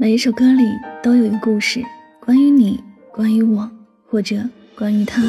[0.00, 0.64] 每一首歌里
[1.02, 1.84] 都有一个故事，
[2.20, 3.70] 关于你，关于我，
[4.06, 5.22] 或者关于他。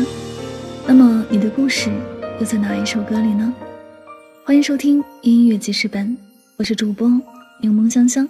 [0.88, 1.92] 那么你的故事
[2.40, 3.54] 又在哪一首歌里呢？
[4.46, 6.18] 欢迎收听音乐记事本，
[6.56, 7.10] 我是主播
[7.62, 8.26] 柠檬香香。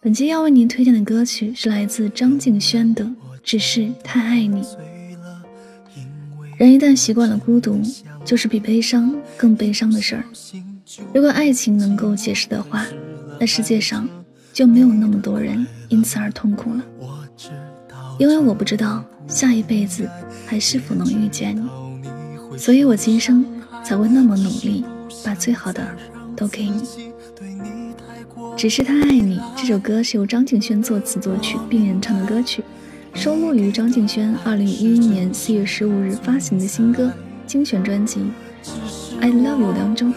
[0.00, 3.04] 本期要为您推荐的歌曲是来自张敬轩的
[3.44, 4.62] 《只是太爱你》。
[6.58, 7.80] 人一旦习惯了孤独，
[8.24, 10.24] 就是比悲伤更悲伤的事儿。
[11.14, 12.84] 如果爱情能够解释的话，
[13.38, 14.08] 那世界上。
[14.56, 16.82] 就没有那么多人因此而痛苦了，
[18.18, 20.08] 因为我不知道下一辈子
[20.46, 21.68] 还是否能遇见你，
[22.56, 23.44] 所以我今生
[23.84, 24.82] 才会那么努力，
[25.22, 25.86] 把最好的
[26.34, 26.82] 都给你。
[28.56, 32.64] 只是他爱你这首歌是由张敬轩作词作曲并演唱的歌曲，
[33.12, 37.12] 收录于张敬轩二零一一年四月十五日发行的新歌
[37.46, 38.20] 精选专辑
[39.20, 40.14] 《I Love You》当中。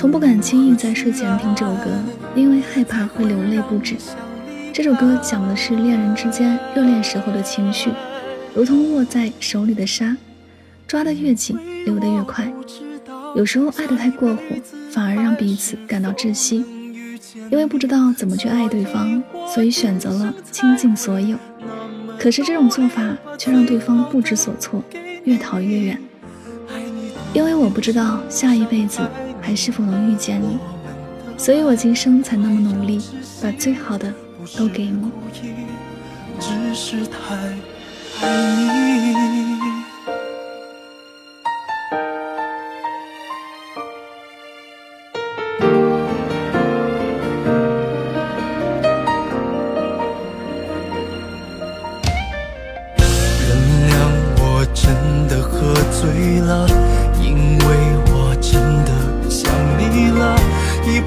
[0.00, 1.90] 从不敢轻易在睡前听这首歌，
[2.34, 3.96] 因为害怕会流泪不止。
[4.72, 7.90] 这首歌讲的是恋人之间热恋时候的情绪，
[8.54, 10.16] 如同握在手里的沙，
[10.86, 12.50] 抓得越紧，流得越快。
[13.36, 14.40] 有时候爱得太过火，
[14.90, 16.64] 反而让彼此感到窒息。
[17.50, 21.36] 因为不知道怎么去爱对方，所以选择了倾尽所有。
[22.18, 23.02] 可是这种做法
[23.36, 24.82] 却让对方不知所措，
[25.24, 25.98] 越逃越远。
[27.34, 29.02] 因为我不知道下一辈子。
[29.40, 30.58] 还是否能遇见你？
[31.36, 33.00] 所以我今生才那么努力，
[33.42, 34.12] 把最好的
[34.56, 35.10] 都给你。
[36.38, 37.34] 只是太
[38.20, 38.79] 爱你。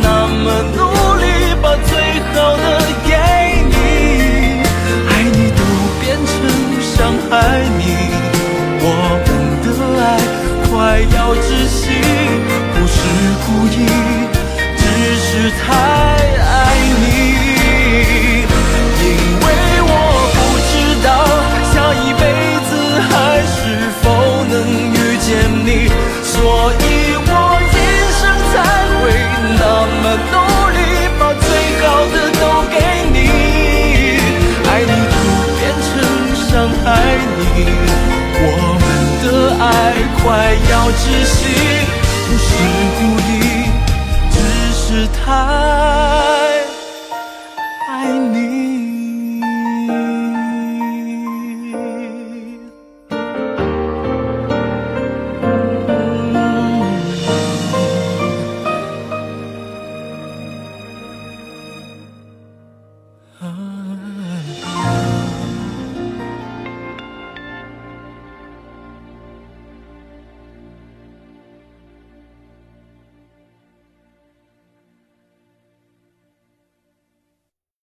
[0.00, 0.80] 那么努
[1.20, 1.26] 力
[1.60, 1.90] 把最
[2.32, 2.64] 好的
[3.04, 3.10] 给
[3.68, 3.72] 你。
[5.08, 5.60] 爱你都
[6.00, 6.34] 变成
[6.80, 6.90] 伤
[7.28, 7.30] 害
[7.78, 7.80] 你
[8.84, 8.86] 我
[9.24, 9.28] 们
[9.62, 9.66] 的
[10.00, 10.02] 爱
[10.68, 10.70] 快
[11.00, 11.80] 要窒息
[12.72, 12.96] 不是
[13.44, 13.76] 故意
[14.76, 14.82] 只
[15.16, 15.30] 是
[15.60, 15.64] 太
[39.62, 39.94] 爱。
[40.22, 41.38] 快要窒息，
[42.28, 42.46] 不是
[42.96, 43.30] 故意，
[44.30, 44.36] 只
[44.72, 46.41] 是太。